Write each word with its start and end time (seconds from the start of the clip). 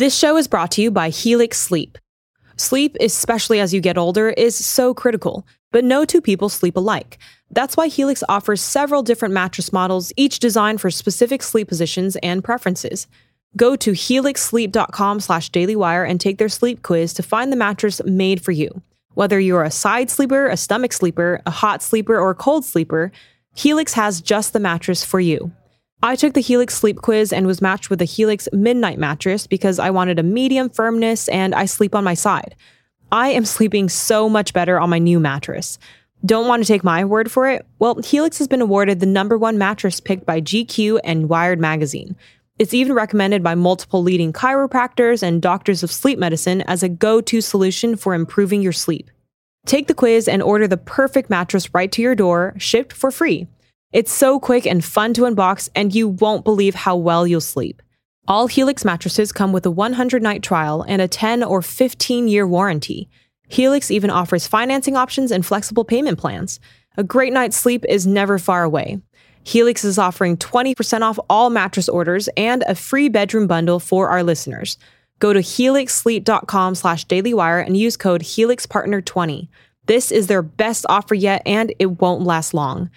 This 0.00 0.16
show 0.16 0.38
is 0.38 0.48
brought 0.48 0.70
to 0.70 0.80
you 0.80 0.90
by 0.90 1.10
Helix 1.10 1.58
Sleep. 1.58 1.98
Sleep, 2.56 2.96
especially 3.00 3.60
as 3.60 3.74
you 3.74 3.82
get 3.82 3.98
older, 3.98 4.30
is 4.30 4.56
so 4.56 4.94
critical, 4.94 5.46
but 5.72 5.84
no 5.84 6.06
two 6.06 6.22
people 6.22 6.48
sleep 6.48 6.78
alike. 6.78 7.18
That's 7.50 7.76
why 7.76 7.88
Helix 7.88 8.24
offers 8.26 8.62
several 8.62 9.02
different 9.02 9.34
mattress 9.34 9.74
models, 9.74 10.10
each 10.16 10.38
designed 10.38 10.80
for 10.80 10.90
specific 10.90 11.42
sleep 11.42 11.68
positions 11.68 12.16
and 12.22 12.42
preferences. 12.42 13.08
Go 13.58 13.76
to 13.76 13.90
helixsleep.com 13.90 15.20
slash 15.20 15.50
dailywire 15.50 16.08
and 16.08 16.18
take 16.18 16.38
their 16.38 16.48
sleep 16.48 16.82
quiz 16.82 17.12
to 17.12 17.22
find 17.22 17.52
the 17.52 17.56
mattress 17.56 18.02
made 18.06 18.42
for 18.42 18.52
you. 18.52 18.80
Whether 19.12 19.38
you're 19.38 19.64
a 19.64 19.70
side 19.70 20.08
sleeper, 20.08 20.48
a 20.48 20.56
stomach 20.56 20.94
sleeper, 20.94 21.42
a 21.44 21.50
hot 21.50 21.82
sleeper, 21.82 22.18
or 22.18 22.30
a 22.30 22.34
cold 22.34 22.64
sleeper, 22.64 23.12
Helix 23.54 23.92
has 23.92 24.22
just 24.22 24.54
the 24.54 24.60
mattress 24.60 25.04
for 25.04 25.20
you. 25.20 25.52
I 26.02 26.16
took 26.16 26.32
the 26.32 26.40
Helix 26.40 26.74
sleep 26.74 27.02
quiz 27.02 27.30
and 27.30 27.46
was 27.46 27.60
matched 27.60 27.90
with 27.90 27.98
the 27.98 28.06
Helix 28.06 28.48
Midnight 28.52 28.98
mattress 28.98 29.46
because 29.46 29.78
I 29.78 29.90
wanted 29.90 30.18
a 30.18 30.22
medium 30.22 30.70
firmness 30.70 31.28
and 31.28 31.54
I 31.54 31.66
sleep 31.66 31.94
on 31.94 32.04
my 32.04 32.14
side. 32.14 32.54
I 33.12 33.28
am 33.28 33.44
sleeping 33.44 33.90
so 33.90 34.26
much 34.26 34.54
better 34.54 34.80
on 34.80 34.88
my 34.88 34.98
new 34.98 35.20
mattress. 35.20 35.78
Don't 36.24 36.48
want 36.48 36.62
to 36.62 36.66
take 36.66 36.84
my 36.84 37.04
word 37.04 37.30
for 37.30 37.50
it? 37.50 37.66
Well, 37.78 38.00
Helix 38.02 38.38
has 38.38 38.48
been 38.48 38.62
awarded 38.62 39.00
the 39.00 39.06
number 39.06 39.36
one 39.36 39.58
mattress 39.58 40.00
picked 40.00 40.24
by 40.24 40.40
GQ 40.40 41.00
and 41.04 41.28
Wired 41.28 41.60
magazine. 41.60 42.16
It's 42.58 42.74
even 42.74 42.94
recommended 42.94 43.42
by 43.42 43.54
multiple 43.54 44.02
leading 44.02 44.32
chiropractors 44.32 45.22
and 45.22 45.42
doctors 45.42 45.82
of 45.82 45.90
sleep 45.90 46.18
medicine 46.18 46.62
as 46.62 46.82
a 46.82 46.88
go 46.88 47.20
to 47.22 47.40
solution 47.42 47.96
for 47.96 48.14
improving 48.14 48.62
your 48.62 48.72
sleep. 48.72 49.10
Take 49.66 49.86
the 49.86 49.94
quiz 49.94 50.28
and 50.28 50.42
order 50.42 50.66
the 50.66 50.76
perfect 50.78 51.28
mattress 51.28 51.74
right 51.74 51.92
to 51.92 52.00
your 52.00 52.14
door, 52.14 52.54
shipped 52.56 52.92
for 52.94 53.10
free. 53.10 53.46
It's 53.92 54.12
so 54.12 54.38
quick 54.38 54.66
and 54.66 54.84
fun 54.84 55.14
to 55.14 55.22
unbox, 55.22 55.68
and 55.74 55.92
you 55.92 56.08
won't 56.08 56.44
believe 56.44 56.76
how 56.76 56.94
well 56.96 57.26
you'll 57.26 57.40
sleep. 57.40 57.82
All 58.28 58.46
Helix 58.46 58.84
mattresses 58.84 59.32
come 59.32 59.52
with 59.52 59.66
a 59.66 59.70
100 59.70 60.22
night 60.22 60.44
trial 60.44 60.84
and 60.86 61.02
a 61.02 61.08
10 61.08 61.42
or 61.42 61.60
15 61.60 62.28
year 62.28 62.46
warranty. 62.46 63.08
Helix 63.48 63.90
even 63.90 64.10
offers 64.10 64.46
financing 64.46 64.96
options 64.96 65.32
and 65.32 65.44
flexible 65.44 65.84
payment 65.84 66.18
plans. 66.18 66.60
A 66.96 67.02
great 67.02 67.32
night's 67.32 67.56
sleep 67.56 67.84
is 67.88 68.06
never 68.06 68.38
far 68.38 68.62
away. 68.62 69.00
Helix 69.42 69.84
is 69.84 69.98
offering 69.98 70.36
20% 70.36 71.02
off 71.02 71.18
all 71.28 71.50
mattress 71.50 71.88
orders 71.88 72.28
and 72.36 72.62
a 72.68 72.76
free 72.76 73.08
bedroom 73.08 73.48
bundle 73.48 73.80
for 73.80 74.08
our 74.08 74.22
listeners. 74.22 74.78
Go 75.18 75.32
to 75.32 75.40
helixsleep.com 75.40 76.76
slash 76.76 77.06
dailywire 77.06 77.64
and 77.64 77.76
use 77.76 77.96
code 77.96 78.22
HelixPartner20. 78.22 79.48
This 79.86 80.12
is 80.12 80.28
their 80.28 80.42
best 80.42 80.86
offer 80.88 81.14
yet, 81.14 81.42
and 81.44 81.74
it 81.80 82.00
won't 82.00 82.22
last 82.22 82.54
long. 82.54 82.90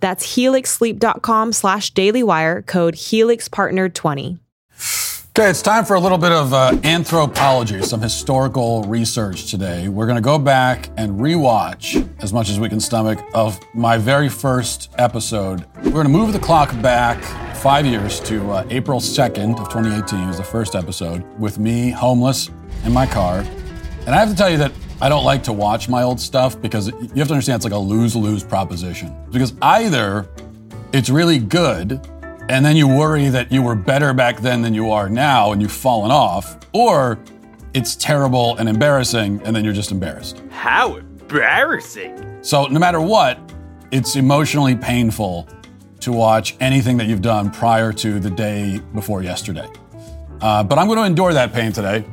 That's 0.00 0.36
helixsleep.com 0.36 1.52
slash 1.52 1.92
dailywire, 1.92 2.66
code 2.66 2.94
HelixPartner20. 2.94 4.40
Okay, 5.38 5.48
it's 5.48 5.62
time 5.62 5.84
for 5.84 5.94
a 5.94 6.00
little 6.00 6.18
bit 6.18 6.32
of 6.32 6.52
uh, 6.52 6.76
anthropology, 6.82 7.80
some 7.82 8.02
historical 8.02 8.82
research 8.82 9.48
today. 9.48 9.88
We're 9.88 10.06
going 10.06 10.16
to 10.16 10.22
go 10.22 10.40
back 10.40 10.90
and 10.96 11.20
rewatch 11.20 12.06
as 12.20 12.32
much 12.32 12.50
as 12.50 12.58
we 12.58 12.68
can 12.68 12.80
stomach 12.80 13.20
of 13.32 13.60
my 13.72 13.96
very 13.96 14.28
first 14.28 14.90
episode. 14.98 15.64
We're 15.84 15.92
going 15.92 16.06
to 16.06 16.12
move 16.12 16.32
the 16.32 16.40
clock 16.40 16.68
back 16.82 17.22
five 17.56 17.86
years 17.86 18.18
to 18.20 18.50
uh, 18.50 18.66
April 18.70 18.98
2nd 18.98 19.60
of 19.60 19.68
2018 19.68 20.26
was 20.26 20.38
the 20.38 20.42
first 20.42 20.74
episode 20.74 21.22
with 21.38 21.60
me 21.60 21.90
homeless 21.90 22.50
in 22.84 22.92
my 22.92 23.06
car. 23.06 23.44
And 24.06 24.10
I 24.10 24.18
have 24.18 24.30
to 24.30 24.34
tell 24.34 24.50
you 24.50 24.58
that 24.58 24.72
I 25.02 25.08
don't 25.08 25.24
like 25.24 25.42
to 25.44 25.52
watch 25.52 25.88
my 25.88 26.02
old 26.02 26.20
stuff 26.20 26.60
because 26.60 26.88
you 26.88 27.14
have 27.16 27.28
to 27.28 27.34
understand 27.34 27.56
it's 27.56 27.64
like 27.64 27.72
a 27.72 27.78
lose-lose 27.78 28.44
proposition. 28.44 29.16
Because 29.30 29.54
either 29.62 30.28
it's 30.92 31.08
really 31.08 31.38
good 31.38 32.06
and 32.50 32.64
then 32.64 32.76
you 32.76 32.86
worry 32.86 33.28
that 33.30 33.50
you 33.50 33.62
were 33.62 33.74
better 33.74 34.12
back 34.12 34.40
then 34.40 34.60
than 34.60 34.74
you 34.74 34.90
are 34.90 35.08
now 35.08 35.52
and 35.52 35.62
you've 35.62 35.72
fallen 35.72 36.10
off, 36.10 36.58
or 36.74 37.18
it's 37.72 37.96
terrible 37.96 38.56
and 38.58 38.68
embarrassing 38.68 39.40
and 39.44 39.56
then 39.56 39.64
you're 39.64 39.72
just 39.72 39.90
embarrassed. 39.90 40.42
How 40.50 40.96
embarrassing. 40.96 42.38
So, 42.42 42.66
no 42.66 42.78
matter 42.78 43.00
what, 43.00 43.38
it's 43.90 44.16
emotionally 44.16 44.76
painful 44.76 45.48
to 46.00 46.12
watch 46.12 46.56
anything 46.60 46.98
that 46.98 47.06
you've 47.06 47.22
done 47.22 47.50
prior 47.50 47.92
to 47.94 48.20
the 48.20 48.30
day 48.30 48.80
before 48.94 49.22
yesterday. 49.22 49.68
Uh, 50.42 50.62
but 50.62 50.78
I'm 50.78 50.86
going 50.88 50.98
to 50.98 51.04
endure 51.04 51.32
that 51.32 51.52
pain 51.54 51.72
today. 51.72 52.04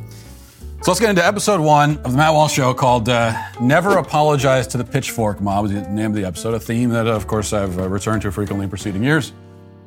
So 0.83 0.91
let's 0.91 0.99
get 1.01 1.09
into 1.09 1.25
episode 1.25 1.59
one 1.59 1.97
of 1.97 2.11
the 2.11 2.17
Matt 2.17 2.33
Walsh 2.33 2.53
Show 2.53 2.73
called 2.73 3.09
uh, 3.09 3.33
Never 3.59 3.97
Apologize 3.97 4.67
to 4.67 4.77
the 4.77 4.85
Pitchfork 4.85 5.41
Mob, 5.41 5.65
is 5.65 5.73
the 5.73 5.81
name 5.89 6.11
of 6.11 6.15
the 6.15 6.23
episode, 6.23 6.53
a 6.53 6.59
theme 6.59 6.91
that, 6.91 7.07
of 7.07 7.27
course, 7.27 7.51
I've 7.51 7.77
uh, 7.77 7.89
returned 7.89 8.21
to 8.21 8.31
frequently 8.31 8.63
in 8.65 8.69
preceding 8.69 9.03
years 9.03 9.33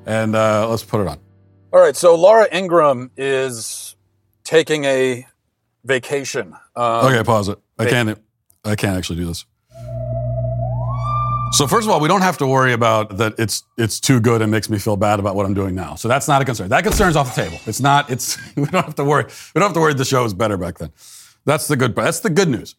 and 0.04 0.34
uh, 0.34 0.68
let's 0.68 0.82
put 0.82 1.00
it 1.00 1.06
on. 1.06 1.18
All 1.72 1.80
right, 1.80 1.96
so 1.96 2.16
Laura 2.16 2.46
Ingraham 2.52 3.12
is 3.16 3.96
taking 4.44 4.84
a 4.84 5.26
vacation. 5.84 6.54
Um, 6.76 7.06
okay, 7.06 7.22
pause 7.22 7.48
it. 7.48 7.58
I 7.78 7.86
can't. 7.86 8.18
I 8.64 8.76
can't 8.76 8.98
actually 8.98 9.16
do 9.20 9.26
this. 9.26 9.46
So 11.52 11.66
first 11.66 11.86
of 11.86 11.92
all, 11.92 12.00
we 12.00 12.06
don't 12.06 12.22
have 12.22 12.38
to 12.38 12.46
worry 12.46 12.72
about 12.72 13.16
that. 13.16 13.34
It's 13.38 13.64
it's 13.76 13.98
too 13.98 14.20
good 14.20 14.40
and 14.40 14.50
makes 14.52 14.70
me 14.70 14.78
feel 14.78 14.96
bad 14.96 15.18
about 15.18 15.34
what 15.34 15.46
I'm 15.46 15.54
doing 15.54 15.74
now. 15.74 15.96
So 15.96 16.06
that's 16.06 16.28
not 16.28 16.40
a 16.40 16.44
concern. 16.44 16.68
That 16.68 16.84
concern's 16.84 17.16
off 17.16 17.34
the 17.34 17.42
table. 17.42 17.58
It's 17.66 17.80
not. 17.80 18.08
It's 18.08 18.38
we 18.56 18.66
don't 18.66 18.84
have 18.84 18.94
to 18.96 19.04
worry. 19.04 19.24
We 19.54 19.58
don't 19.58 19.68
have 19.68 19.74
to 19.74 19.80
worry. 19.80 19.94
The 19.94 20.04
show 20.04 20.22
was 20.22 20.32
better 20.32 20.56
back 20.56 20.78
then. 20.78 20.92
That's 21.44 21.66
the 21.66 21.76
good. 21.76 21.96
That's 21.96 22.20
the 22.20 22.30
good 22.30 22.48
news. 22.48 22.76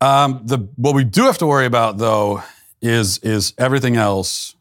Um, 0.00 0.42
the 0.44 0.58
what 0.76 0.94
we 0.94 1.04
do 1.04 1.22
have 1.24 1.38
to 1.38 1.46
worry 1.46 1.66
about 1.66 1.98
though 1.98 2.42
is 2.80 3.18
is 3.18 3.54
everything 3.58 3.96
else 3.96 4.54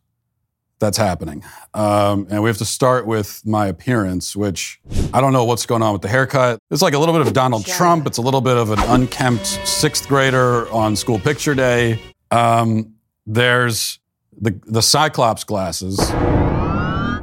that's 0.80 0.98
happening. 0.98 1.44
Um, 1.74 2.28
and 2.30 2.42
we 2.42 2.50
have 2.50 2.58
to 2.58 2.66
start 2.66 3.06
with 3.06 3.42
my 3.46 3.68
appearance, 3.68 4.36
which 4.36 4.80
I 5.14 5.22
don't 5.22 5.34
know 5.34 5.46
what's 5.46 5.66
going 5.66 5.82
on 5.82 5.94
with 5.94 6.02
the 6.02 6.08
haircut. 6.10 6.60
It's 6.72 6.82
like 6.82 6.94
a 6.94 7.00
little 7.00 7.14
bit 7.14 7.26
of 7.26 7.32
Donald 7.32 7.66
Trump. 7.66 8.08
It's 8.08 8.18
a 8.18 8.22
little 8.22 8.42
bit 8.42 8.58
of 8.58 8.72
an 8.72 8.80
unkempt 8.80 9.46
sixth 9.46 10.08
grader 10.08 10.70
on 10.72 10.96
school 10.96 11.20
picture 11.20 11.56
day. 11.56 12.00
Um, 12.32 12.95
there's 13.26 14.00
the, 14.40 14.60
the 14.66 14.82
Cyclops 14.82 15.44
glasses, 15.44 15.98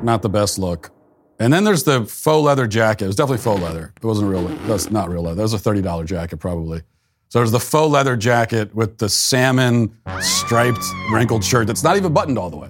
not 0.03 0.23
the 0.23 0.29
best 0.29 0.59
look. 0.59 0.91
And 1.39 1.53
then 1.53 1.65
there's 1.65 1.83
the 1.85 2.05
faux 2.05 2.45
leather 2.45 2.67
jacket. 2.67 3.05
It 3.05 3.09
was 3.09 3.17
definitely 3.17 3.43
faux 3.43 3.61
leather. 3.61 3.93
It 3.97 4.05
wasn't 4.05 4.31
real. 4.31 4.47
That's 4.67 4.91
not 4.91 5.09
real 5.11 5.23
leather. 5.23 5.37
That 5.37 5.43
was 5.43 5.55
a 5.55 5.59
$30 5.59 6.07
jacket, 6.07 6.37
probably. 6.37 6.83
So 7.29 7.39
there's 7.39 7.51
the 7.51 7.61
faux 7.61 7.91
leather 7.91 8.17
jacket 8.17 8.75
with 8.75 8.99
the 8.99 9.09
salmon 9.09 9.97
striped 10.21 10.85
wrinkled 11.11 11.43
shirt 11.43 11.67
that's 11.67 11.83
not 11.83 11.97
even 11.97 12.13
buttoned 12.13 12.39
all 12.39 12.51
the 12.51 12.59
way. 12.59 12.69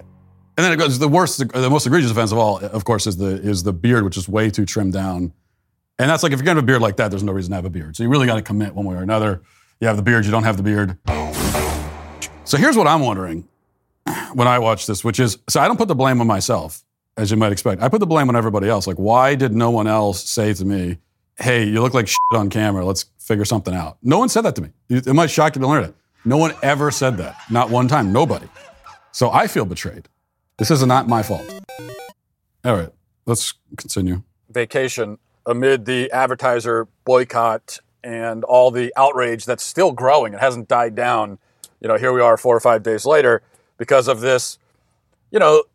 And 0.57 0.63
then 0.63 0.71
it 0.71 0.77
goes 0.77 0.99
the 0.99 1.07
worst, 1.07 1.39
the 1.51 1.69
most 1.69 1.85
egregious 1.85 2.11
offense 2.11 2.31
of 2.31 2.37
all, 2.37 2.59
of 2.59 2.85
course, 2.85 3.05
is 3.07 3.17
the 3.17 3.41
is 3.41 3.63
the 3.63 3.73
beard, 3.73 4.03
which 4.03 4.17
is 4.17 4.29
way 4.29 4.49
too 4.49 4.65
trimmed 4.65 4.93
down. 4.93 5.33
And 5.99 6.09
that's 6.09 6.23
like 6.23 6.31
if 6.31 6.39
you're 6.39 6.45
gonna 6.45 6.57
have 6.57 6.63
a 6.63 6.67
beard 6.67 6.81
like 6.81 6.97
that, 6.97 7.09
there's 7.09 7.23
no 7.23 7.31
reason 7.31 7.51
to 7.51 7.55
have 7.55 7.65
a 7.65 7.69
beard. 7.69 7.95
So 7.95 8.03
you 8.03 8.09
really 8.09 8.27
got 8.27 8.35
to 8.35 8.41
commit 8.41 8.73
one 8.73 8.85
way 8.85 8.95
or 8.95 9.01
another. 9.01 9.41
You 9.81 9.87
have 9.87 9.97
the 9.97 10.03
beard, 10.03 10.25
you 10.25 10.31
don't 10.31 10.43
have 10.43 10.57
the 10.57 10.63
beard. 10.63 10.97
So 12.45 12.57
here's 12.57 12.75
what 12.75 12.87
I'm 12.87 13.01
wondering 13.01 13.47
when 14.33 14.47
I 14.47 14.59
watch 14.59 14.85
this, 14.85 15.03
which 15.03 15.19
is 15.19 15.37
so 15.47 15.61
I 15.61 15.67
don't 15.67 15.77
put 15.77 15.87
the 15.87 15.95
blame 15.95 16.19
on 16.19 16.27
myself, 16.27 16.83
as 17.15 17.31
you 17.31 17.37
might 17.37 17.51
expect. 17.51 17.81
I 17.81 17.87
put 17.87 17.99
the 17.99 18.05
blame 18.05 18.27
on 18.29 18.35
everybody 18.35 18.67
else. 18.67 18.85
Like, 18.85 18.97
why 18.97 19.35
did 19.35 19.53
no 19.53 19.71
one 19.71 19.87
else 19.87 20.29
say 20.29 20.53
to 20.53 20.65
me, 20.65 20.97
"Hey, 21.37 21.63
you 21.63 21.81
look 21.81 21.93
like 21.93 22.07
shit 22.07 22.17
on 22.33 22.49
camera. 22.49 22.85
Let's 22.85 23.05
figure 23.17 23.45
something 23.45 23.73
out"? 23.73 23.97
No 24.03 24.19
one 24.19 24.27
said 24.29 24.41
that 24.41 24.55
to 24.55 24.61
me. 24.61 24.69
It 24.89 25.13
might 25.13 25.29
shock 25.31 25.55
you 25.55 25.61
to 25.61 25.67
learn 25.67 25.85
it. 25.85 25.95
No 26.25 26.37
one 26.37 26.53
ever 26.61 26.91
said 26.91 27.17
that. 27.17 27.35
Not 27.49 27.69
one 27.69 27.87
time. 27.87 28.11
Nobody. 28.11 28.47
So 29.11 29.31
I 29.31 29.47
feel 29.47 29.65
betrayed. 29.65 30.09
This 30.57 30.69
is 30.69 30.85
not 30.85 31.07
my 31.07 31.23
fault. 31.23 31.45
All 32.65 32.75
right, 32.75 32.89
let's 33.25 33.53
continue. 33.77 34.21
Vacation 34.49 35.17
amid 35.45 35.85
the 35.85 36.11
advertiser 36.11 36.87
boycott 37.05 37.79
and 38.03 38.43
all 38.43 38.69
the 38.69 38.93
outrage 38.97 39.45
that's 39.45 39.63
still 39.63 39.91
growing. 39.91 40.33
It 40.33 40.39
hasn't 40.39 40.67
died 40.67 40.93
down. 40.95 41.39
You 41.83 41.89
know, 41.89 41.97
here 41.97 42.13
we 42.13 42.21
are 42.21 42.37
four 42.37 42.55
or 42.55 42.61
five 42.61 42.81
days 42.81 43.05
later 43.05 43.41
because 43.77 44.07
of 44.07 44.21
this, 44.21 44.57
you 45.31 45.39
know, 45.39 45.65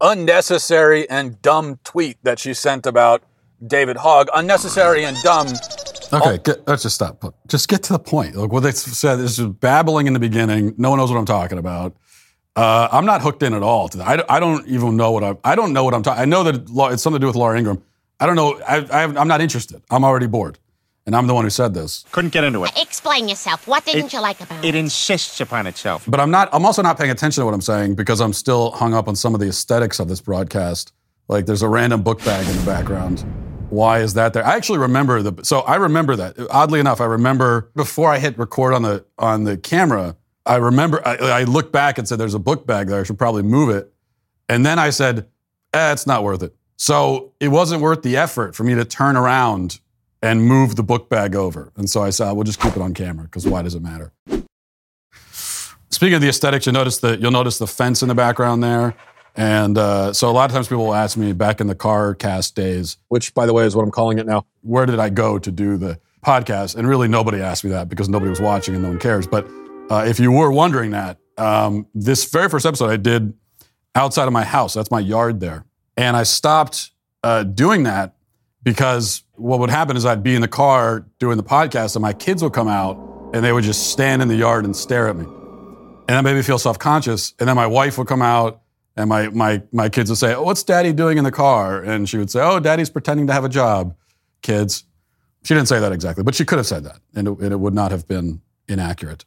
unnecessary 0.00 1.08
and 1.08 1.40
dumb 1.40 1.80
tweet 1.82 2.18
that 2.22 2.38
she 2.38 2.52
sent 2.52 2.86
about 2.86 3.22
David 3.66 3.96
Hogg. 3.96 4.28
Unnecessary 4.34 5.02
and 5.04 5.16
dumb. 5.22 5.48
Okay, 6.12 6.38
get, 6.44 6.68
let's 6.68 6.82
just 6.82 6.96
stop. 6.96 7.34
Just 7.48 7.68
get 7.68 7.82
to 7.84 7.94
the 7.94 7.98
point. 7.98 8.36
Like 8.36 8.52
what 8.52 8.60
they 8.60 8.72
said, 8.72 9.16
this 9.16 9.38
is 9.38 9.46
babbling 9.46 10.06
in 10.06 10.12
the 10.12 10.18
beginning. 10.20 10.74
No 10.76 10.90
one 10.90 10.98
knows 10.98 11.10
what 11.10 11.18
I'm 11.18 11.24
talking 11.24 11.56
about. 11.56 11.96
Uh, 12.54 12.88
I'm 12.92 13.06
not 13.06 13.22
hooked 13.22 13.42
in 13.42 13.54
at 13.54 13.62
all. 13.62 13.88
To 13.88 13.98
that. 13.98 14.30
I, 14.30 14.36
I 14.36 14.40
don't 14.40 14.66
even 14.66 14.96
know 14.96 15.12
what 15.12 15.24
I'm. 15.24 15.38
I 15.42 15.54
don't 15.54 15.72
know 15.72 15.84
what 15.84 15.94
I'm 15.94 16.02
talking. 16.02 16.20
I 16.20 16.26
know 16.26 16.42
that 16.42 16.92
it's 16.92 17.02
something 17.02 17.18
to 17.18 17.24
do 17.24 17.28
with 17.28 17.36
Laura 17.36 17.56
Ingraham. 17.56 17.82
I 18.18 18.26
don't 18.26 18.36
know. 18.36 18.60
I, 18.68 18.84
I 18.90 19.02
am 19.04 19.28
not 19.28 19.40
interested. 19.40 19.82
I'm 19.90 20.04
already 20.04 20.26
bored, 20.26 20.58
and 21.06 21.16
I'm 21.16 21.26
the 21.26 21.34
one 21.34 21.44
who 21.44 21.50
said 21.50 21.74
this. 21.74 22.04
Couldn't 22.12 22.32
get 22.32 22.44
into 22.44 22.64
it. 22.64 22.72
Explain 22.76 23.28
yourself. 23.28 23.66
What 23.66 23.84
didn't 23.84 24.06
it, 24.06 24.12
you 24.12 24.20
like 24.20 24.40
about 24.40 24.64
it? 24.64 24.68
It 24.68 24.74
insists 24.74 25.40
upon 25.40 25.66
itself. 25.66 26.04
But 26.06 26.20
I'm 26.20 26.30
not. 26.30 26.48
I'm 26.52 26.64
also 26.64 26.82
not 26.82 26.98
paying 26.98 27.10
attention 27.10 27.40
to 27.42 27.44
what 27.44 27.54
I'm 27.54 27.60
saying 27.60 27.94
because 27.94 28.20
I'm 28.20 28.32
still 28.32 28.72
hung 28.72 28.94
up 28.94 29.08
on 29.08 29.16
some 29.16 29.34
of 29.34 29.40
the 29.40 29.48
aesthetics 29.48 29.98
of 29.98 30.08
this 30.08 30.20
broadcast. 30.20 30.92
Like 31.28 31.46
there's 31.46 31.62
a 31.62 31.68
random 31.68 32.02
book 32.02 32.22
bag 32.24 32.46
in 32.48 32.56
the 32.56 32.64
background. 32.64 33.24
Why 33.70 34.00
is 34.00 34.14
that 34.14 34.32
there? 34.32 34.44
I 34.44 34.56
actually 34.56 34.78
remember 34.78 35.22
the. 35.22 35.44
So 35.44 35.60
I 35.60 35.76
remember 35.76 36.16
that. 36.16 36.36
Oddly 36.50 36.80
enough, 36.80 37.00
I 37.00 37.06
remember 37.06 37.70
before 37.76 38.10
I 38.10 38.18
hit 38.18 38.36
record 38.36 38.74
on 38.74 38.82
the 38.82 39.04
on 39.18 39.44
the 39.44 39.56
camera. 39.56 40.16
I 40.46 40.56
remember 40.56 41.06
I, 41.06 41.16
I 41.16 41.44
looked 41.44 41.72
back 41.72 41.98
and 41.98 42.08
said, 42.08 42.18
"There's 42.18 42.34
a 42.34 42.40
book 42.40 42.66
bag 42.66 42.88
there. 42.88 43.00
I 43.00 43.04
should 43.04 43.18
probably 43.18 43.42
move 43.42 43.70
it." 43.70 43.92
And 44.48 44.66
then 44.66 44.78
I 44.78 44.90
said, 44.90 45.28
eh, 45.72 45.92
"It's 45.92 46.06
not 46.06 46.24
worth 46.24 46.42
it." 46.42 46.54
So 46.76 47.32
it 47.40 47.48
wasn't 47.48 47.82
worth 47.82 48.02
the 48.02 48.16
effort 48.16 48.56
for 48.56 48.64
me 48.64 48.74
to 48.74 48.84
turn 48.84 49.16
around 49.16 49.80
and 50.22 50.42
move 50.42 50.76
the 50.76 50.82
book 50.82 51.08
bag 51.08 51.34
over. 51.34 51.72
And 51.76 51.88
so 51.88 52.02
I 52.02 52.10
said, 52.10 52.32
we'll 52.32 52.44
just 52.44 52.60
keep 52.60 52.76
it 52.76 52.82
on 52.82 52.94
camera 52.94 53.24
because 53.24 53.46
why 53.46 53.62
does 53.62 53.74
it 53.74 53.82
matter? 53.82 54.12
Speaking 55.90 56.14
of 56.14 56.20
the 56.20 56.28
aesthetics, 56.28 56.66
you 56.66 56.72
notice 56.72 56.98
the 56.98 57.18
you'll 57.18 57.30
notice 57.30 57.58
the 57.58 57.66
fence 57.66 58.02
in 58.02 58.08
the 58.08 58.14
background 58.14 58.62
there. 58.62 58.94
And 59.36 59.78
uh, 59.78 60.12
so 60.12 60.28
a 60.28 60.32
lot 60.32 60.50
of 60.50 60.54
times 60.54 60.68
people 60.68 60.84
will 60.86 60.94
ask 60.94 61.16
me 61.16 61.32
back 61.32 61.60
in 61.60 61.66
the 61.66 61.74
car 61.74 62.14
cast 62.14 62.54
days, 62.54 62.96
which 63.08 63.34
by 63.34 63.46
the 63.46 63.52
way 63.52 63.64
is 63.64 63.76
what 63.76 63.82
I'm 63.82 63.90
calling 63.90 64.18
it 64.18 64.26
now, 64.26 64.46
where 64.62 64.86
did 64.86 64.98
I 64.98 65.08
go 65.08 65.38
to 65.38 65.50
do 65.50 65.76
the 65.76 65.98
podcast? 66.24 66.76
And 66.76 66.88
really 66.88 67.08
nobody 67.08 67.40
asked 67.40 67.64
me 67.64 67.70
that 67.70 67.88
because 67.88 68.08
nobody 68.08 68.30
was 68.30 68.40
watching 68.40 68.74
and 68.74 68.82
no 68.82 68.90
one 68.90 68.98
cares. 68.98 69.26
But 69.26 69.46
uh, 69.90 70.04
if 70.06 70.20
you 70.20 70.32
were 70.32 70.50
wondering 70.50 70.90
that, 70.92 71.18
um, 71.38 71.86
this 71.94 72.30
very 72.30 72.48
first 72.48 72.66
episode 72.66 72.90
I 72.90 72.96
did 72.96 73.32
outside 73.94 74.26
of 74.26 74.32
my 74.32 74.44
house. 74.44 74.74
That's 74.74 74.90
my 74.90 75.00
yard 75.00 75.40
there. 75.40 75.64
And 75.96 76.16
I 76.16 76.22
stopped 76.22 76.90
uh, 77.22 77.44
doing 77.44 77.84
that 77.84 78.14
because 78.62 79.22
what 79.40 79.58
would 79.58 79.70
happen 79.70 79.96
is 79.96 80.04
I'd 80.04 80.22
be 80.22 80.34
in 80.34 80.42
the 80.42 80.48
car 80.48 81.06
doing 81.18 81.36
the 81.36 81.42
podcast 81.42 81.96
and 81.96 82.02
my 82.02 82.12
kids 82.12 82.42
would 82.42 82.52
come 82.52 82.68
out 82.68 82.96
and 83.32 83.44
they 83.44 83.52
would 83.52 83.64
just 83.64 83.90
stand 83.90 84.22
in 84.22 84.28
the 84.28 84.36
yard 84.36 84.64
and 84.64 84.76
stare 84.76 85.08
at 85.08 85.16
me. 85.16 85.24
And 85.24 86.16
that 86.16 86.22
made 86.22 86.34
me 86.34 86.42
feel 86.42 86.58
self 86.58 86.78
conscious. 86.78 87.34
And 87.38 87.48
then 87.48 87.56
my 87.56 87.66
wife 87.66 87.96
would 87.98 88.06
come 88.06 88.22
out 88.22 88.60
and 88.96 89.08
my, 89.08 89.28
my, 89.28 89.62
my 89.72 89.88
kids 89.88 90.10
would 90.10 90.18
say, 90.18 90.34
oh, 90.34 90.42
What's 90.42 90.62
daddy 90.62 90.92
doing 90.92 91.16
in 91.16 91.24
the 91.24 91.32
car? 91.32 91.82
And 91.82 92.08
she 92.08 92.18
would 92.18 92.30
say, 92.30 92.40
Oh, 92.42 92.60
daddy's 92.60 92.90
pretending 92.90 93.26
to 93.28 93.32
have 93.32 93.44
a 93.44 93.48
job, 93.48 93.96
kids. 94.42 94.84
She 95.44 95.54
didn't 95.54 95.68
say 95.68 95.80
that 95.80 95.92
exactly, 95.92 96.22
but 96.22 96.34
she 96.34 96.44
could 96.44 96.58
have 96.58 96.66
said 96.66 96.84
that 96.84 97.00
and 97.14 97.28
it, 97.28 97.38
and 97.38 97.52
it 97.52 97.60
would 97.60 97.74
not 97.74 97.92
have 97.92 98.06
been 98.06 98.42
inaccurate. 98.68 99.24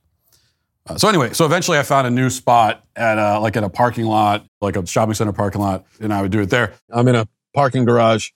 Uh, 0.85 0.97
so 0.97 1.07
anyway, 1.07 1.33
so 1.33 1.45
eventually 1.45 1.79
I 1.79 1.83
found 1.83 2.05
a 2.05 2.11
new 2.11 2.29
spot 2.29 2.85
at 2.95 3.17
a, 3.17 3.39
like 3.39 3.55
at 3.55 3.63
a 3.63 3.69
parking 3.69 4.05
lot, 4.05 4.45
like 4.61 4.75
a 4.75 4.85
shopping 4.85 5.15
center 5.15 5.31
parking 5.31 5.61
lot, 5.61 5.85
and 5.99 6.13
I 6.13 6.21
would 6.21 6.31
do 6.31 6.41
it 6.41 6.49
there. 6.49 6.73
I'm 6.91 7.07
in 7.07 7.15
a 7.15 7.27
parking 7.53 7.85
garage 7.85 8.31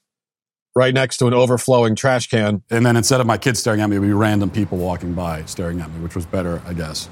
right 0.77 0.94
next 0.94 1.18
to 1.18 1.27
an 1.27 1.33
overflowing 1.33 1.95
trash 1.95 2.29
can. 2.29 2.62
And 2.69 2.85
then 2.85 2.95
instead 2.95 3.19
of 3.19 3.25
my 3.25 3.38
kids 3.38 3.59
staring 3.59 3.81
at 3.81 3.89
me, 3.89 3.95
it 3.95 4.00
would 4.00 4.06
be 4.06 4.13
random 4.13 4.50
people 4.51 4.77
walking 4.77 5.13
by 5.13 5.44
staring 5.45 5.81
at 5.81 5.91
me, 5.91 6.00
which 6.01 6.15
was 6.15 6.25
better, 6.25 6.62
I 6.68 6.74
guess. 6.74 7.09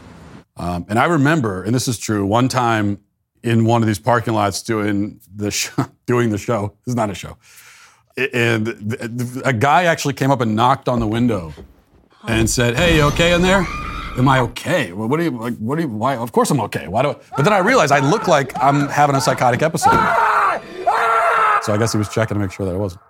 Um, 0.56 0.86
and 0.88 1.00
I 1.00 1.06
remember, 1.06 1.64
and 1.64 1.74
this 1.74 1.88
is 1.88 1.98
true, 1.98 2.26
one 2.26 2.48
time 2.48 3.00
in 3.44 3.66
one 3.66 3.82
of 3.82 3.88
these 3.88 4.00
parking 4.00 4.36
lots 4.36 4.62
doing 4.62 5.20
the 5.36 5.50
show, 5.52 5.86
doing 6.06 6.30
the 6.30 6.38
show. 6.38 6.76
This 6.86 6.92
is 6.92 6.96
not 6.96 7.10
a 7.10 7.16
show. 7.16 7.38
And 8.18 8.96
a 9.44 9.52
guy 9.52 9.86
actually 9.86 10.14
came 10.14 10.32
up 10.32 10.40
and 10.40 10.56
knocked 10.56 10.88
on 10.88 11.00
the 11.00 11.08
window 11.08 11.52
and 12.28 12.50
said, 12.50 12.78
"Hey, 12.78 12.96
you 12.96 13.02
okay 13.04 13.34
in 13.34 13.42
there?" 13.42 13.66
am 14.18 14.30
I 14.30 14.40
okay? 14.40 14.94
What 14.94 15.18
do 15.18 15.24
you 15.24 15.32
like? 15.32 15.58
What 15.58 15.76
do 15.76 15.82
you? 15.84 15.90
Why? 15.90 16.16
Of 16.16 16.32
course 16.32 16.50
I'm 16.50 16.62
okay. 16.62 16.88
Why 16.88 17.02
do? 17.02 17.10
I, 17.10 17.16
but 17.36 17.44
then 17.44 17.54
I 17.54 17.60
realized 17.60 17.92
I 17.92 18.00
look 18.00 18.28
like 18.28 18.54
I'm 18.62 18.88
having 18.88 19.16
a 19.16 19.22
psychotic 19.22 19.62
episode. 19.62 19.92
So 21.66 21.74
I 21.74 21.78
guess 21.78 21.92
he 21.92 21.98
was 21.98 22.10
checking 22.10 22.36
to 22.36 22.40
make 22.40 22.52
sure 22.52 22.64
that 22.68 22.76
I 22.76 22.78
wasn't. 22.78 23.02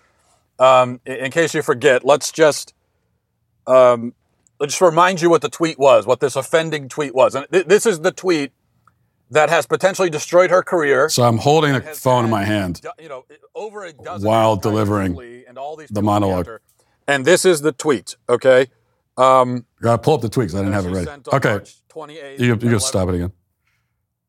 um, 0.59 1.01
in 1.05 1.31
case 1.31 1.55
you 1.55 1.63
forget, 1.63 2.05
let's 2.05 2.31
just 2.31 2.75
um, 3.65 4.13
let's 4.59 4.73
just 4.73 4.81
remind 4.81 5.19
you 5.19 5.31
what 5.31 5.41
the 5.41 5.49
tweet 5.49 5.79
was, 5.79 6.05
what 6.05 6.19
this 6.19 6.35
offending 6.35 6.89
tweet 6.89 7.15
was, 7.15 7.33
and 7.33 7.47
th- 7.51 7.65
this 7.65 7.87
is 7.87 8.01
the 8.01 8.11
tweet 8.11 8.51
that 9.31 9.49
has 9.49 9.65
potentially 9.65 10.09
destroyed 10.09 10.49
her 10.49 10.63
career. 10.63 11.09
So 11.09 11.23
I'm 11.23 11.37
holding 11.37 11.75
a 11.75 11.81
phone 11.81 12.25
in 12.25 12.31
my 12.31 12.43
hand, 12.43 12.81
you 12.99 13.09
know, 13.09 13.25
over 13.55 13.85
a 13.85 13.93
dozen 13.93 14.27
while 14.27 14.55
delivering 14.55 15.13
the 15.13 16.01
monologue. 16.01 16.47
And 17.07 17.25
this 17.25 17.45
is 17.45 17.61
the 17.61 17.71
tweet. 17.71 18.15
Okay, 18.27 18.67
um, 19.17 19.65
gotta 19.81 19.97
pull 20.01 20.15
up 20.15 20.21
the 20.21 20.29
tweets. 20.29 20.53
I 20.53 20.59
didn't 20.59 20.73
have 20.73 20.85
it 20.85 20.91
ready. 20.91 21.09
Okay, 21.33 21.59
you 22.37 22.47
you 22.47 22.57
can 22.57 22.79
stop 22.79 23.09
it 23.09 23.15
again. 23.15 23.31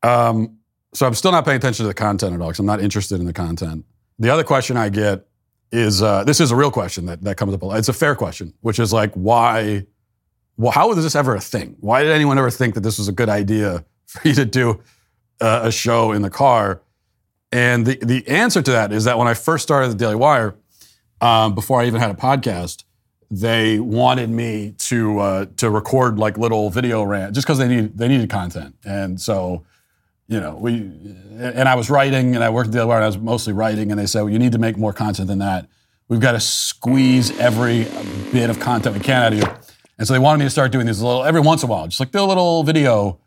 Um, 0.03 0.59
so 0.93 1.07
I'm 1.07 1.15
still 1.15 1.31
not 1.33 1.45
paying 1.45 1.59
attention 1.59 1.85
to 1.85 1.89
the 1.89 1.95
content 1.95 2.35
at 2.35 2.41
all 2.41 2.49
because 2.49 2.59
I'm 2.59 2.67
not 2.67 2.81
interested 2.81 3.21
in 3.21 3.27
the 3.27 3.33
content. 3.33 3.85
The 4.19 4.31
other 4.31 4.45
question 4.45 4.77
I 4.77 4.89
get 4.89 5.27
is 5.73 6.03
uh, 6.03 6.25
this 6.25 6.41
is 6.41 6.51
a 6.51 6.57
real 6.57 6.71
question 6.71 7.07
that, 7.07 7.23
that 7.23 7.37
comes 7.37 7.55
up. 7.55 7.63
A 7.63 7.67
lot. 7.67 7.79
It's 7.79 7.89
a 7.89 7.93
fair 7.93 8.15
question, 8.15 8.55
which 8.61 8.79
is 8.79 8.93
like, 8.93 9.13
why? 9.15 9.87
Well, 10.57 10.73
how 10.73 10.89
was 10.89 11.03
this 11.03 11.15
ever 11.15 11.35
a 11.35 11.41
thing? 11.41 11.77
Why 11.81 12.03
did 12.03 12.13
anyone 12.13 12.39
ever 12.39 12.51
think 12.51 12.75
that 12.75 12.81
this 12.81 12.99
was 12.99 13.09
a 13.09 13.13
good 13.13 13.29
idea 13.29 13.85
for 14.21 14.27
you 14.27 14.35
to 14.35 14.45
do 14.45 14.81
uh, 15.41 15.61
a 15.65 15.73
show 15.73 16.13
in 16.13 16.23
the 16.23 16.31
car. 16.31 16.83
And 17.53 17.87
the, 17.87 17.97
the 18.03 18.27
answer 18.29 18.61
to 18.61 18.71
that 18.73 18.93
is 18.93 19.05
that 19.05 19.19
when 19.19 19.29
I 19.29 19.35
first 19.35 19.63
started 19.63 19.91
the 19.91 19.95
Daily 19.95 20.17
Wire, 20.17 20.57
um, 21.21 21.55
before 21.55 21.81
I 21.81 21.87
even 21.87 22.01
had 22.01 22.11
a 22.11 22.15
podcast, 22.15 22.85
they 23.31 23.79
wanted 23.79 24.31
me 24.31 24.75
to 24.79 25.19
uh, 25.21 25.47
to 25.59 25.71
record 25.71 26.19
like 26.19 26.37
little 26.37 26.71
video 26.71 27.05
rant 27.05 27.35
just 27.35 27.47
because 27.47 27.59
they 27.59 27.69
need 27.69 27.97
they 27.97 28.09
needed 28.09 28.29
content. 28.29 28.75
And 28.85 29.21
so, 29.21 29.65
you 30.27 30.41
know, 30.41 30.57
we 30.57 30.73
and 31.39 31.69
I 31.69 31.77
was 31.77 31.91
writing 31.91 32.35
and 32.35 32.43
I 32.43 32.51
worked 32.51 32.69
at 32.69 32.73
Daily 32.73 32.87
Wire 32.87 32.97
and 32.97 33.05
I 33.05 33.09
was 33.09 33.19
mostly 33.19 33.53
writing, 33.53 33.93
and 33.93 34.01
they 34.01 34.07
said, 34.07 34.23
well, 34.23 34.33
you 34.33 34.39
need 34.41 34.53
to 34.53 34.59
make 34.59 34.77
more 34.77 34.93
content 34.93 35.29
than 35.29 35.39
that. 35.39 35.69
We've 36.09 36.21
got 36.21 36.33
to 36.33 36.41
squeeze 36.41 37.39
every 37.39 37.85
bit 38.33 38.51
of 38.51 38.59
content 38.59 38.97
we 38.97 39.01
can 39.01 39.23
out 39.23 39.33
of 39.33 39.39
you. 39.39 39.45
And 39.97 40.09
so 40.09 40.15
they 40.15 40.19
wanted 40.19 40.39
me 40.39 40.47
to 40.47 40.51
start 40.51 40.73
doing 40.73 40.87
these 40.87 41.01
little 41.01 41.23
every 41.23 41.41
once 41.41 41.63
in 41.63 41.69
a 41.69 41.73
while, 41.73 41.87
just 41.87 42.01
like 42.01 42.11
do 42.11 42.21
a 42.21 42.25
little 42.25 42.65
video 42.65 43.20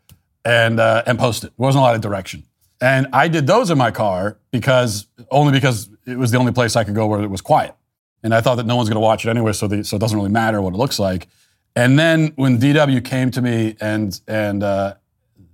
and 0.44 0.80
uh, 0.80 1.02
and 1.06 1.18
post 1.18 1.44
it. 1.44 1.52
There 1.56 1.64
wasn't 1.64 1.80
a 1.80 1.84
lot 1.84 1.94
of 1.94 2.00
direction. 2.00 2.44
And 2.80 3.06
I 3.12 3.28
did 3.28 3.46
those 3.46 3.70
in 3.70 3.78
my 3.78 3.90
car 3.90 4.38
because 4.50 5.06
only 5.30 5.52
because 5.52 5.88
it 6.06 6.18
was 6.18 6.30
the 6.30 6.38
only 6.38 6.52
place 6.52 6.76
I 6.76 6.84
could 6.84 6.94
go 6.94 7.06
where 7.06 7.22
it 7.22 7.30
was 7.30 7.40
quiet. 7.40 7.74
And 8.22 8.34
I 8.34 8.40
thought 8.40 8.56
that 8.56 8.66
no 8.66 8.76
one's 8.76 8.88
going 8.88 8.96
to 8.96 9.00
watch 9.00 9.26
it 9.26 9.30
anyway, 9.30 9.52
so, 9.52 9.68
the, 9.68 9.84
so 9.84 9.96
it 9.96 10.00
doesn't 10.00 10.16
really 10.16 10.30
matter 10.30 10.60
what 10.60 10.74
it 10.74 10.76
looks 10.76 10.98
like. 10.98 11.28
And 11.76 11.98
then 11.98 12.32
when 12.36 12.58
DW 12.58 13.04
came 13.04 13.30
to 13.32 13.42
me 13.42 13.76
and 13.80 14.20
and 14.28 14.62
uh, 14.62 14.94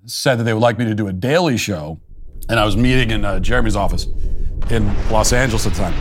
said 0.04 0.36
that 0.36 0.44
they 0.44 0.52
would 0.52 0.62
like 0.62 0.78
me 0.78 0.84
to 0.84 0.94
do 0.94 1.08
a 1.08 1.12
daily 1.12 1.56
show, 1.56 1.98
and 2.48 2.60
I 2.60 2.64
was 2.64 2.76
meeting 2.76 3.10
in 3.10 3.24
uh, 3.24 3.40
Jeremy's 3.40 3.76
office 3.76 4.06
in 4.70 4.86
Los 5.10 5.32
Angeles 5.32 5.66
at 5.66 5.72
the 5.72 5.78
time, 5.78 5.94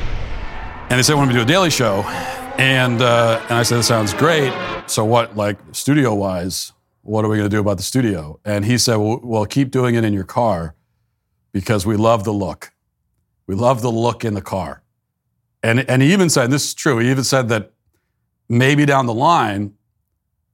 and 0.89 0.99
they 0.99 1.03
said 1.03 1.15
wanted 1.15 1.33
me 1.33 1.39
to 1.39 1.39
do 1.39 1.43
a 1.43 1.53
daily 1.53 1.69
show, 1.69 2.01
and 2.57 3.01
uh, 3.01 3.39
and 3.43 3.59
I 3.59 3.63
said 3.63 3.77
that 3.77 3.83
sounds 3.83 4.13
great. 4.13 4.53
So 4.87 5.05
what, 5.05 5.37
like 5.37 5.57
studio 5.71 6.13
wise, 6.13 6.73
what 7.09 7.25
are 7.25 7.27
we 7.27 7.37
going 7.37 7.49
to 7.49 7.55
do 7.55 7.59
about 7.59 7.77
the 7.77 7.83
studio? 7.83 8.39
And 8.45 8.63
he 8.65 8.77
said, 8.77 8.97
well, 8.97 9.19
well, 9.23 9.45
keep 9.47 9.71
doing 9.71 9.95
it 9.95 10.03
in 10.03 10.13
your 10.13 10.23
car 10.23 10.75
because 11.51 11.83
we 11.83 11.97
love 11.97 12.23
the 12.23 12.31
look. 12.31 12.71
We 13.47 13.55
love 13.55 13.81
the 13.81 13.91
look 13.91 14.23
in 14.23 14.35
the 14.35 14.43
car. 14.43 14.83
And, 15.63 15.89
and 15.89 16.03
he 16.03 16.13
even 16.13 16.29
said, 16.29 16.45
and 16.45 16.53
this 16.53 16.65
is 16.65 16.73
true, 16.75 16.99
he 16.99 17.09
even 17.09 17.23
said 17.23 17.49
that 17.49 17.71
maybe 18.47 18.85
down 18.85 19.07
the 19.07 19.13
line, 19.13 19.73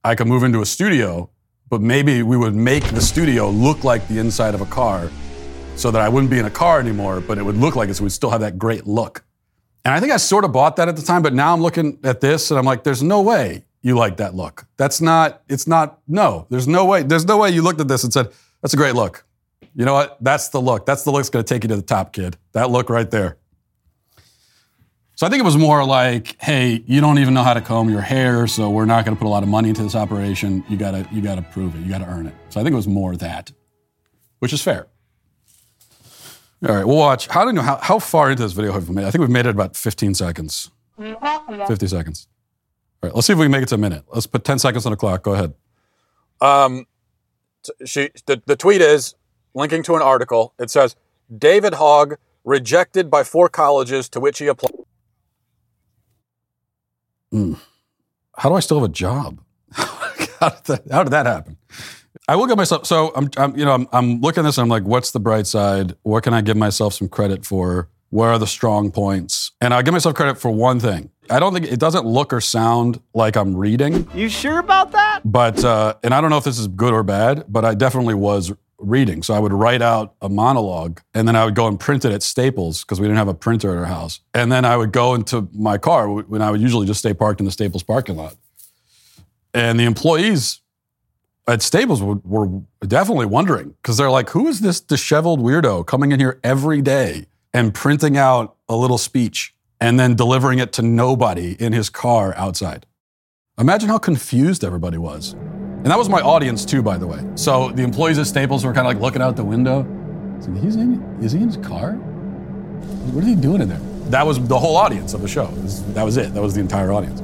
I 0.02 0.14
could 0.14 0.28
move 0.28 0.44
into 0.44 0.62
a 0.62 0.66
studio, 0.66 1.28
but 1.68 1.82
maybe 1.82 2.22
we 2.22 2.38
would 2.38 2.54
make 2.54 2.84
the 2.84 3.02
studio 3.02 3.50
look 3.50 3.84
like 3.84 4.08
the 4.08 4.18
inside 4.18 4.54
of 4.54 4.62
a 4.62 4.66
car 4.66 5.10
so 5.76 5.90
that 5.90 6.00
I 6.00 6.08
wouldn't 6.08 6.30
be 6.30 6.38
in 6.38 6.46
a 6.46 6.50
car 6.50 6.80
anymore, 6.80 7.20
but 7.20 7.36
it 7.36 7.42
would 7.42 7.58
look 7.58 7.76
like 7.76 7.90
it, 7.90 7.94
so 7.96 8.04
we'd 8.04 8.10
still 8.10 8.30
have 8.30 8.40
that 8.40 8.58
great 8.58 8.86
look. 8.86 9.24
And 9.84 9.92
I 9.92 10.00
think 10.00 10.10
I 10.10 10.16
sort 10.16 10.44
of 10.44 10.52
bought 10.52 10.76
that 10.76 10.88
at 10.88 10.96
the 10.96 11.02
time, 11.02 11.20
but 11.20 11.34
now 11.34 11.52
I'm 11.52 11.60
looking 11.60 11.98
at 12.02 12.22
this 12.22 12.50
and 12.50 12.58
I'm 12.58 12.64
like, 12.64 12.82
there's 12.82 13.02
no 13.02 13.20
way 13.20 13.66
you 13.86 13.94
like 13.94 14.16
that 14.16 14.34
look. 14.34 14.66
That's 14.76 15.00
not, 15.00 15.42
it's 15.48 15.68
not, 15.68 16.00
no, 16.08 16.48
there's 16.50 16.66
no 16.66 16.84
way, 16.84 17.04
there's 17.04 17.24
no 17.24 17.38
way 17.38 17.50
you 17.50 17.62
looked 17.62 17.80
at 17.80 17.86
this 17.86 18.02
and 18.02 18.12
said, 18.12 18.32
that's 18.60 18.74
a 18.74 18.76
great 18.76 18.96
look. 18.96 19.24
You 19.76 19.84
know 19.84 19.94
what? 19.94 20.18
That's 20.20 20.48
the 20.48 20.60
look. 20.60 20.86
That's 20.86 21.04
the 21.04 21.12
look 21.12 21.20
that's 21.20 21.30
going 21.30 21.44
to 21.44 21.54
take 21.54 21.62
you 21.62 21.68
to 21.68 21.76
the 21.76 21.82
top, 21.82 22.12
kid. 22.12 22.36
That 22.50 22.70
look 22.70 22.90
right 22.90 23.08
there. 23.08 23.36
So 25.14 25.24
I 25.24 25.30
think 25.30 25.40
it 25.40 25.44
was 25.44 25.56
more 25.56 25.84
like, 25.84 26.36
hey, 26.42 26.82
you 26.84 27.00
don't 27.00 27.20
even 27.20 27.32
know 27.32 27.44
how 27.44 27.54
to 27.54 27.60
comb 27.60 27.88
your 27.88 28.00
hair, 28.00 28.48
so 28.48 28.70
we're 28.70 28.86
not 28.86 29.04
going 29.04 29.16
to 29.16 29.20
put 29.20 29.28
a 29.28 29.30
lot 29.30 29.44
of 29.44 29.48
money 29.48 29.68
into 29.68 29.84
this 29.84 29.94
operation. 29.94 30.64
You 30.68 30.76
gotta, 30.76 31.08
you 31.12 31.22
gotta 31.22 31.42
prove 31.42 31.76
it. 31.76 31.78
You 31.78 31.88
gotta 31.88 32.06
earn 32.06 32.26
it. 32.26 32.34
So 32.48 32.60
I 32.60 32.64
think 32.64 32.72
it 32.72 32.76
was 32.76 32.88
more 32.88 33.14
that, 33.16 33.52
which 34.40 34.52
is 34.52 34.60
fair. 34.60 34.88
All 36.68 36.74
right, 36.74 36.84
we'll 36.84 36.96
watch. 36.96 37.28
How 37.28 37.42
do 37.42 37.50
you 37.50 37.54
know 37.54 37.62
how, 37.62 37.76
how 37.76 38.00
far 38.00 38.32
into 38.32 38.42
this 38.42 38.52
video 38.52 38.72
have 38.72 38.88
we 38.88 38.96
made? 38.96 39.04
I 39.04 39.12
think 39.12 39.20
we've 39.20 39.30
made 39.30 39.46
it 39.46 39.50
about 39.50 39.76
15 39.76 40.14
seconds. 40.14 40.72
Mm-hmm. 40.98 41.66
50 41.66 41.86
seconds. 41.86 42.26
All 43.02 43.08
right, 43.08 43.14
let's 43.14 43.26
see 43.26 43.32
if 43.32 43.38
we 43.38 43.44
can 43.44 43.52
make 43.52 43.62
it 43.62 43.68
to 43.68 43.74
a 43.74 43.78
minute. 43.78 44.04
Let's 44.12 44.26
put 44.26 44.44
10 44.44 44.58
seconds 44.58 44.86
on 44.86 44.90
the 44.90 44.96
clock. 44.96 45.22
Go 45.22 45.34
ahead. 45.34 45.54
Um, 46.40 46.86
she 47.84 48.10
the, 48.26 48.42
the 48.46 48.56
tweet 48.56 48.80
is 48.80 49.14
linking 49.54 49.82
to 49.84 49.96
an 49.96 50.02
article. 50.02 50.54
It 50.58 50.70
says 50.70 50.96
David 51.36 51.74
Hogg 51.74 52.16
rejected 52.44 53.10
by 53.10 53.24
four 53.24 53.48
colleges 53.48 54.08
to 54.10 54.20
which 54.20 54.38
he 54.38 54.46
applied. 54.46 54.72
How 58.36 58.48
do 58.48 58.54
I 58.54 58.60
still 58.60 58.80
have 58.80 58.88
a 58.88 58.92
job? 58.92 59.40
how, 59.72 60.50
did 60.50 60.64
that, 60.64 60.82
how 60.90 61.02
did 61.02 61.12
that 61.12 61.26
happen? 61.26 61.56
I 62.28 62.36
will 62.36 62.46
give 62.46 62.56
myself. 62.56 62.86
So 62.86 63.12
I'm, 63.14 63.30
I'm 63.36 63.56
you 63.56 63.64
know, 63.64 63.72
I'm, 63.72 63.88
I'm 63.92 64.20
looking 64.20 64.42
at 64.42 64.46
this 64.46 64.58
and 64.58 64.64
I'm 64.64 64.68
like, 64.68 64.84
what's 64.84 65.12
the 65.12 65.20
bright 65.20 65.46
side? 65.46 65.94
What 66.02 66.24
can 66.24 66.34
I 66.34 66.40
give 66.40 66.56
myself 66.56 66.94
some 66.94 67.08
credit 67.08 67.44
for? 67.46 67.88
Where 68.10 68.30
are 68.30 68.38
the 68.38 68.46
strong 68.46 68.90
points? 68.90 69.52
And 69.60 69.74
I 69.74 69.82
give 69.82 69.92
myself 69.92 70.14
credit 70.14 70.38
for 70.38 70.50
one 70.50 70.80
thing. 70.80 71.10
I 71.30 71.38
don't 71.40 71.52
think 71.52 71.66
it 71.66 71.78
doesn't 71.80 72.06
look 72.06 72.32
or 72.32 72.40
sound 72.40 73.00
like 73.14 73.36
I'm 73.36 73.56
reading, 73.56 74.08
You 74.14 74.28
sure 74.28 74.58
about 74.58 74.92
that? 74.92 75.20
but 75.24 75.64
uh, 75.64 75.94
and 76.02 76.12
I 76.14 76.20
don't 76.20 76.30
know 76.30 76.38
if 76.38 76.44
this 76.44 76.58
is 76.58 76.68
good 76.68 76.92
or 76.92 77.02
bad, 77.02 77.44
but 77.48 77.64
I 77.64 77.74
definitely 77.74 78.14
was 78.14 78.52
reading. 78.78 79.22
So 79.22 79.32
I 79.32 79.38
would 79.38 79.52
write 79.54 79.80
out 79.80 80.14
a 80.20 80.28
monologue 80.28 81.00
and 81.14 81.26
then 81.26 81.34
I 81.34 81.44
would 81.46 81.54
go 81.54 81.66
and 81.66 81.80
print 81.80 82.04
it 82.04 82.12
at 82.12 82.22
Staples 82.22 82.82
because 82.84 83.00
we 83.00 83.06
didn't 83.06 83.16
have 83.16 83.28
a 83.28 83.34
printer 83.34 83.72
at 83.72 83.78
our 83.78 83.86
house. 83.86 84.20
And 84.34 84.52
then 84.52 84.64
I 84.66 84.76
would 84.76 84.92
go 84.92 85.14
into 85.14 85.48
my 85.54 85.78
car 85.78 86.08
when 86.10 86.42
I 86.42 86.50
would 86.50 86.60
usually 86.60 86.86
just 86.86 87.00
stay 87.00 87.14
parked 87.14 87.40
in 87.40 87.46
the 87.46 87.52
Staples 87.52 87.82
parking 87.82 88.16
lot. 88.16 88.36
And 89.54 89.80
the 89.80 89.84
employees 89.84 90.60
at 91.48 91.62
Staples 91.62 92.02
were, 92.02 92.16
were 92.24 92.48
definitely 92.86 93.24
wondering 93.26 93.74
because 93.80 93.96
they're 93.96 94.10
like, 94.10 94.30
who 94.30 94.46
is 94.46 94.60
this 94.60 94.80
disheveled 94.80 95.40
weirdo 95.40 95.86
coming 95.86 96.12
in 96.12 96.20
here 96.20 96.38
every 96.44 96.82
day 96.82 97.26
and 97.54 97.72
printing 97.72 98.18
out 98.18 98.56
a 98.68 98.76
little 98.76 98.98
speech 98.98 99.54
and 99.80 99.98
then 99.98 100.14
delivering 100.14 100.58
it 100.58 100.72
to 100.74 100.82
nobody 100.82 101.56
in 101.58 101.72
his 101.72 101.90
car 101.90 102.34
outside? 102.36 102.86
Imagine 103.58 103.88
how 103.88 103.98
confused 103.98 104.64
everybody 104.64 104.98
was. 104.98 105.32
And 105.32 105.86
that 105.86 105.98
was 105.98 106.08
my 106.08 106.20
audience 106.20 106.64
too, 106.64 106.82
by 106.82 106.98
the 106.98 107.06
way. 107.06 107.24
So 107.36 107.70
the 107.70 107.82
employees 107.82 108.18
at 108.18 108.26
Staples 108.26 108.64
were 108.64 108.72
kind 108.72 108.86
of 108.86 108.92
like 108.92 109.00
looking 109.00 109.22
out 109.22 109.36
the 109.36 109.44
window. 109.44 109.86
Like, 110.40 110.62
He's 110.62 110.76
in, 110.76 111.02
is 111.22 111.32
he 111.32 111.38
in 111.38 111.48
his 111.48 111.56
car? 111.56 111.92
What 113.12 113.22
is 113.24 113.30
he 113.30 113.36
doing 113.36 113.62
in 113.62 113.68
there? 113.68 113.80
That 114.10 114.26
was 114.26 114.44
the 114.46 114.58
whole 114.58 114.76
audience 114.76 115.14
of 115.14 115.22
the 115.22 115.28
show. 115.28 115.46
That 115.94 116.02
was 116.02 116.16
it. 116.16 116.34
That 116.34 116.42
was 116.42 116.54
the 116.54 116.60
entire 116.60 116.92
audience. 116.92 117.22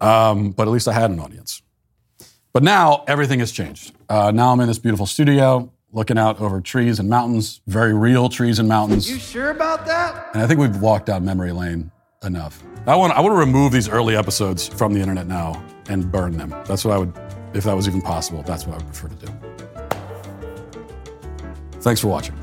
Um, 0.00 0.50
but 0.52 0.68
at 0.68 0.70
least 0.70 0.86
I 0.86 0.92
had 0.92 1.10
an 1.10 1.18
audience. 1.18 1.62
But 2.52 2.62
now 2.62 3.04
everything 3.06 3.40
has 3.40 3.52
changed. 3.52 3.94
Uh, 4.08 4.30
now 4.30 4.52
I'm 4.52 4.60
in 4.60 4.68
this 4.68 4.78
beautiful 4.78 5.06
studio 5.06 5.72
looking 5.92 6.18
out 6.18 6.40
over 6.40 6.60
trees 6.60 6.98
and 6.98 7.08
mountains, 7.08 7.60
very 7.66 7.94
real 7.94 8.28
trees 8.28 8.58
and 8.58 8.68
mountains. 8.68 9.10
You 9.10 9.18
sure 9.18 9.50
about 9.50 9.86
that? 9.86 10.30
And 10.34 10.42
I 10.42 10.46
think 10.46 10.60
we've 10.60 10.80
walked 10.80 11.06
down 11.06 11.24
memory 11.24 11.52
lane 11.52 11.90
enough. 12.22 12.62
I 12.86 12.94
want, 12.94 13.12
I 13.12 13.20
want 13.20 13.32
to 13.32 13.38
remove 13.38 13.72
these 13.72 13.88
early 13.88 14.16
episodes 14.16 14.68
from 14.68 14.92
the 14.92 15.00
internet 15.00 15.26
now 15.26 15.62
and 15.88 16.10
burn 16.10 16.36
them. 16.36 16.50
That's 16.66 16.84
what 16.84 16.94
I 16.94 16.98
would, 16.98 17.12
if 17.54 17.64
that 17.64 17.74
was 17.74 17.88
even 17.88 18.02
possible, 18.02 18.42
that's 18.42 18.66
what 18.66 18.74
I 18.74 18.76
would 18.78 18.86
prefer 18.86 19.08
to 19.08 19.26
do. 19.26 19.32
Thanks 21.80 22.00
for 22.00 22.08
watching. 22.08 22.34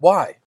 Why? 0.00 0.36